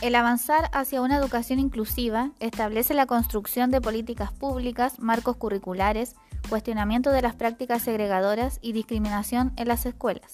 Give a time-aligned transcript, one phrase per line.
[0.00, 6.14] El avanzar hacia una educación inclusiva establece la construcción de políticas públicas, marcos curriculares,
[6.48, 10.32] cuestionamiento de las prácticas segregadoras y discriminación en las escuelas.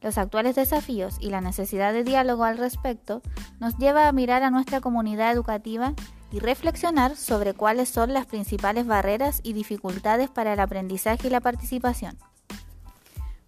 [0.00, 3.20] Los actuales desafíos y la necesidad de diálogo al respecto
[3.58, 5.92] nos lleva a mirar a nuestra comunidad educativa
[6.30, 11.40] y reflexionar sobre cuáles son las principales barreras y dificultades para el aprendizaje y la
[11.40, 12.16] participación.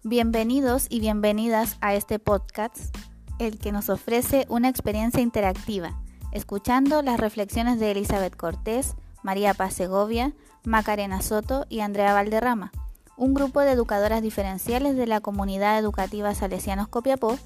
[0.03, 2.93] Bienvenidos y bienvenidas a este podcast
[3.39, 5.99] el que nos ofrece una experiencia interactiva,
[6.31, 10.33] escuchando las reflexiones de Elizabeth Cortés, María Paz Segovia,
[10.63, 12.71] Macarena Soto y Andrea Valderrama,
[13.17, 17.37] un grupo de educadoras diferenciales de la comunidad educativa Salesianos Copiapó,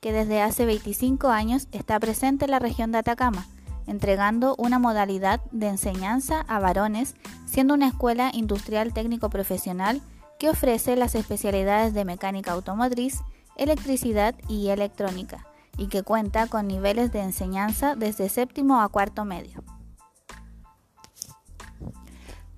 [0.00, 3.46] que desde hace 25 años está presente en la región de Atacama,
[3.86, 7.14] entregando una modalidad de enseñanza a varones,
[7.46, 10.00] siendo una escuela industrial técnico profesional
[10.38, 13.20] que ofrece las especialidades de mecánica automotriz,
[13.56, 19.62] electricidad y electrónica, y que cuenta con niveles de enseñanza desde séptimo a cuarto medio.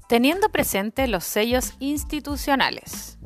[0.09, 3.19] Teniendo presente los sellos institucionales.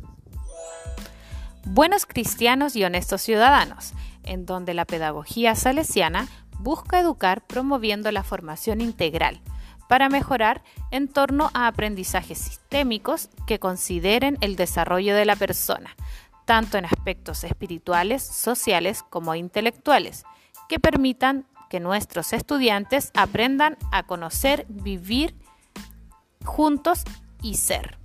[1.65, 3.93] Buenos cristianos y honestos ciudadanos,
[4.25, 9.41] en donde la pedagogía salesiana busca educar promoviendo la formación integral
[9.89, 15.95] para mejorar en torno a aprendizajes sistémicos que consideren el desarrollo de la persona,
[16.45, 20.25] tanto en aspectos espirituales, sociales como intelectuales,
[20.69, 25.35] que permitan que nuestros estudiantes aprendan a conocer, vivir
[26.45, 27.05] juntos
[27.43, 27.99] y ser.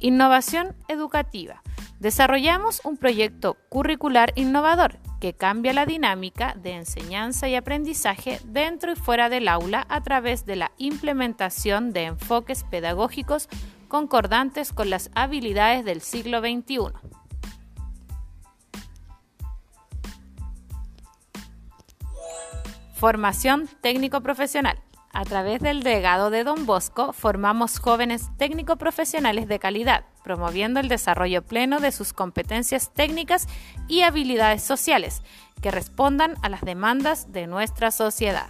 [0.00, 1.62] Innovación educativa.
[2.00, 8.96] Desarrollamos un proyecto curricular innovador que cambia la dinámica de enseñanza y aprendizaje dentro y
[8.96, 13.48] fuera del aula a través de la implementación de enfoques pedagógicos
[13.92, 16.94] concordantes con las habilidades del siglo XXI.
[22.94, 24.78] Formación técnico-profesional.
[25.12, 31.42] A través del legado de Don Bosco formamos jóvenes técnico-profesionales de calidad, promoviendo el desarrollo
[31.42, 33.46] pleno de sus competencias técnicas
[33.88, 35.20] y habilidades sociales
[35.60, 38.48] que respondan a las demandas de nuestra sociedad.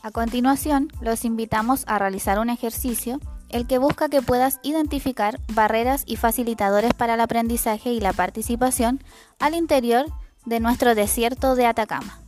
[0.00, 6.04] A continuación, los invitamos a realizar un ejercicio el que busca que puedas identificar barreras
[6.06, 9.02] y facilitadores para el aprendizaje y la participación
[9.40, 10.06] al interior
[10.44, 12.20] de nuestro desierto de Atacama.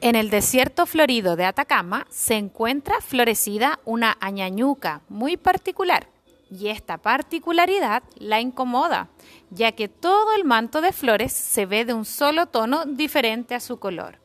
[0.00, 6.06] En el desierto florido de Atacama se encuentra florecida una añañuca muy particular
[6.50, 9.08] y esta particularidad la incomoda,
[9.50, 13.60] ya que todo el manto de flores se ve de un solo tono diferente a
[13.60, 14.18] su color.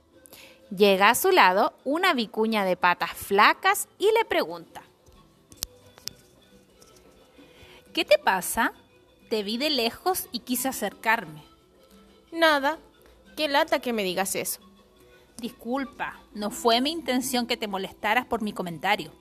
[0.75, 4.84] Llega a su lado una vicuña de patas flacas y le pregunta,
[7.94, 8.73] ¿Qué te pasa?
[9.29, 11.44] Te vi de lejos y quise acercarme.
[12.31, 12.79] Nada,
[13.38, 14.61] qué lata que me digas eso.
[15.38, 19.11] Disculpa, no fue mi intención que te molestaras por mi comentario,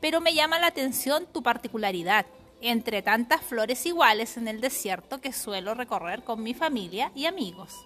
[0.00, 2.24] pero me llama la atención tu particularidad
[2.64, 7.84] entre tantas flores iguales en el desierto que suelo recorrer con mi familia y amigos.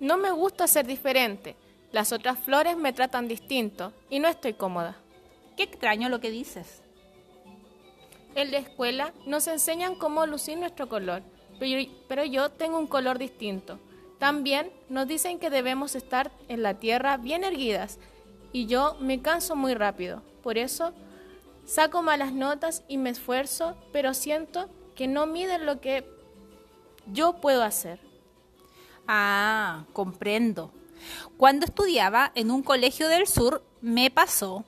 [0.00, 1.56] No me gusta ser diferente.
[1.90, 4.96] Las otras flores me tratan distinto y no estoy cómoda.
[5.56, 6.82] Qué extraño lo que dices.
[8.36, 11.22] En la escuela nos enseñan cómo lucir nuestro color,
[12.08, 13.80] pero yo tengo un color distinto.
[14.20, 17.98] También nos dicen que debemos estar en la tierra bien erguidas
[18.52, 20.22] y yo me canso muy rápido.
[20.42, 20.92] Por eso
[21.68, 26.02] Saco malas notas y me esfuerzo, pero siento que no miden lo que
[27.12, 28.00] yo puedo hacer.
[29.06, 30.72] Ah, comprendo.
[31.36, 34.64] Cuando estudiaba en un colegio del sur me pasó,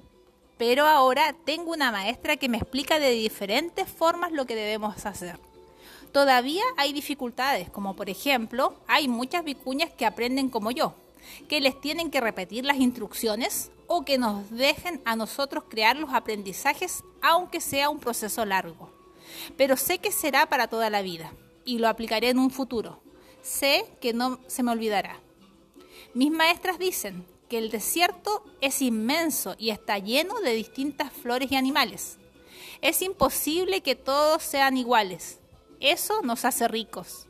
[0.58, 5.40] pero ahora tengo una maestra que me explica de diferentes formas lo que debemos hacer.
[6.12, 10.94] Todavía hay dificultades, como por ejemplo, hay muchas vicuñas que aprenden como yo,
[11.48, 16.12] que les tienen que repetir las instrucciones o que nos dejen a nosotros crear los
[16.12, 18.90] aprendizajes, aunque sea un proceso largo.
[19.56, 21.32] Pero sé que será para toda la vida
[21.64, 23.02] y lo aplicaré en un futuro.
[23.42, 25.20] Sé que no se me olvidará.
[26.14, 31.56] Mis maestras dicen que el desierto es inmenso y está lleno de distintas flores y
[31.56, 32.18] animales.
[32.80, 35.40] Es imposible que todos sean iguales.
[35.80, 37.26] Eso nos hace ricos,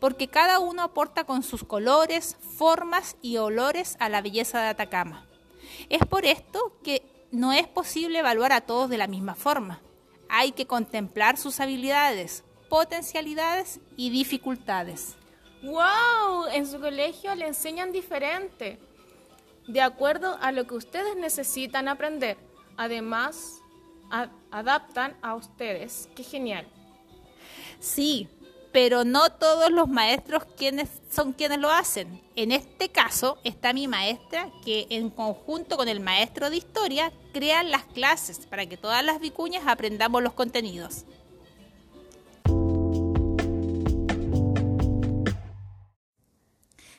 [0.00, 5.26] porque cada uno aporta con sus colores, formas y olores a la belleza de Atacama.
[5.88, 9.80] Es por esto que no es posible evaluar a todos de la misma forma.
[10.28, 15.16] Hay que contemplar sus habilidades, potencialidades y dificultades.
[15.62, 16.46] ¡Wow!
[16.52, 18.78] En su colegio le enseñan diferente,
[19.66, 22.36] de acuerdo a lo que ustedes necesitan aprender.
[22.76, 23.60] Además,
[24.50, 26.08] adaptan a ustedes.
[26.14, 26.66] Qué genial.
[27.80, 28.28] Sí,
[28.72, 30.44] pero no todos los maestros
[31.10, 32.20] son quienes lo hacen.
[32.36, 37.70] En este caso está mi maestra que en conjunto con el maestro de historia crean
[37.70, 41.04] las clases para que todas las vicuñas aprendamos los contenidos.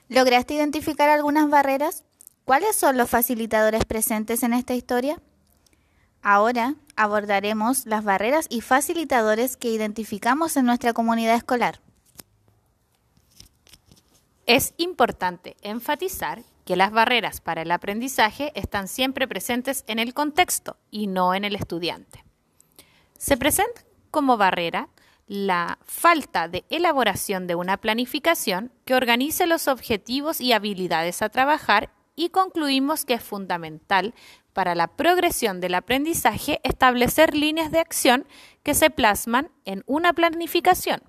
[0.08, 2.04] ¿Lograste identificar algunas barreras?
[2.44, 5.22] ¿Cuáles son los facilitadores presentes en esta historia?
[6.24, 11.80] Ahora abordaremos las barreras y facilitadores que identificamos en nuestra comunidad escolar.
[14.46, 20.76] Es importante enfatizar que las barreras para el aprendizaje están siempre presentes en el contexto
[20.92, 22.26] y no en el estudiante.
[23.18, 23.82] Se presenta
[24.12, 24.90] como barrera
[25.26, 31.92] la falta de elaboración de una planificación que organice los objetivos y habilidades a trabajar
[32.20, 34.14] y concluimos que es fundamental
[34.52, 38.28] para la progresión del aprendizaje establecer líneas de acción
[38.62, 41.02] que se plasman en una planificación.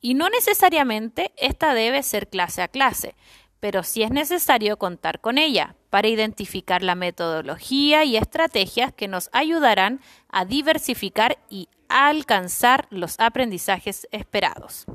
[0.00, 3.14] Y no necesariamente esta debe ser clase a clase,
[3.60, 9.30] pero sí es necesario contar con ella para identificar la metodología y estrategias que nos
[9.32, 14.86] ayudarán a diversificar y alcanzar los aprendizajes esperados.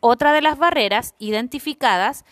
[0.00, 2.24] Otra de las barreras identificadas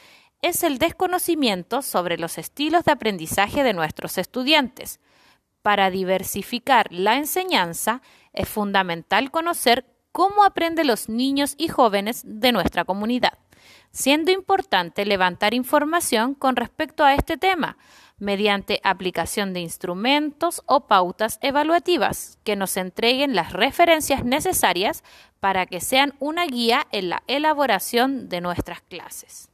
[0.43, 5.01] es el desconocimiento sobre los estilos de aprendizaje de nuestros estudiantes.
[5.63, 8.01] Para diversificar la enseñanza
[8.33, 13.39] es fundamental conocer cómo aprenden los niños y jóvenes de nuestra comunidad,
[13.91, 17.77] siendo importante levantar información con respecto a este tema
[18.19, 25.03] mediante aplicación de instrumentos o pautas evaluativas que nos entreguen las referencias necesarias
[25.41, 29.51] para que sean una guía en la elaboración de nuestras clases.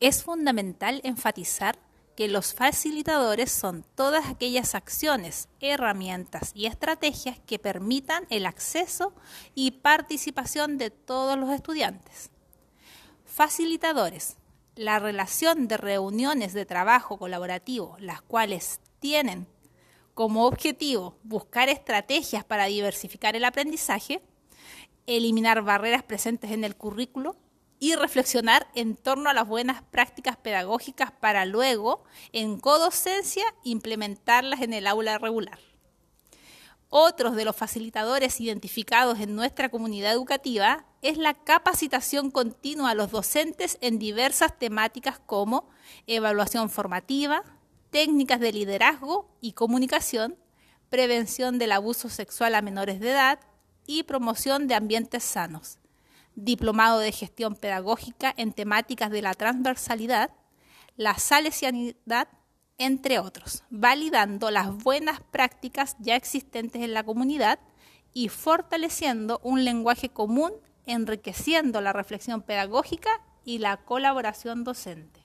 [0.00, 1.78] Es fundamental enfatizar
[2.16, 9.14] que los facilitadores son todas aquellas acciones, herramientas y estrategias que permitan el acceso
[9.54, 12.30] y participación de todos los estudiantes.
[13.24, 14.36] Facilitadores.
[14.76, 19.46] La relación de reuniones de trabajo colaborativo, las cuales tienen
[20.14, 24.22] como objetivo buscar estrategias para diversificar el aprendizaje,
[25.06, 27.36] eliminar barreras presentes en el currículo,
[27.84, 32.02] y reflexionar en torno a las buenas prácticas pedagógicas para luego,
[32.32, 35.58] en codocencia, implementarlas en el aula regular.
[36.88, 43.10] Otros de los facilitadores identificados en nuestra comunidad educativa es la capacitación continua a los
[43.10, 45.68] docentes en diversas temáticas como
[46.06, 47.44] evaluación formativa,
[47.90, 50.38] técnicas de liderazgo y comunicación,
[50.88, 53.40] prevención del abuso sexual a menores de edad
[53.86, 55.80] y promoción de ambientes sanos
[56.34, 60.30] diplomado de gestión pedagógica en temáticas de la transversalidad,
[60.96, 62.28] la salesianidad,
[62.78, 67.58] entre otros, validando las buenas prácticas ya existentes en la comunidad
[68.12, 70.52] y fortaleciendo un lenguaje común,
[70.86, 73.10] enriqueciendo la reflexión pedagógica
[73.44, 75.20] y la colaboración docente.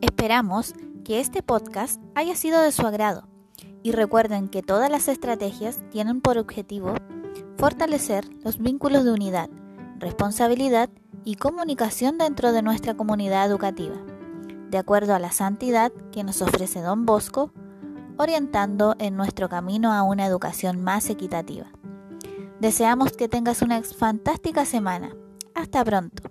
[0.00, 3.28] Esperamos que este podcast haya sido de su agrado
[3.88, 6.92] y recuerden que todas las estrategias tienen por objetivo
[7.56, 9.48] fortalecer los vínculos de unidad,
[9.98, 10.90] responsabilidad
[11.24, 13.96] y comunicación dentro de nuestra comunidad educativa,
[14.70, 17.50] de acuerdo a la santidad que nos ofrece Don Bosco,
[18.18, 21.68] orientando en nuestro camino a una educación más equitativa.
[22.60, 25.16] Deseamos que tengas una fantástica semana.
[25.54, 26.24] Hasta pronto.